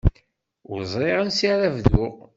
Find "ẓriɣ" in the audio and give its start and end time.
0.93-1.17